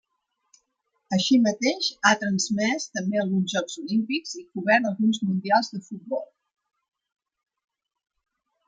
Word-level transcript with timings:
Així 1.17 1.35
mateix 1.47 1.89
ha 2.07 2.13
transmès 2.23 2.89
també 2.97 3.21
alguns 3.25 3.53
Jocs 3.57 3.77
Olímpics 3.85 4.35
i 4.41 4.45
cobert 4.49 4.91
alguns 4.95 5.23
Mundials 5.29 5.71
de 5.77 5.85
futbol. 5.91 6.27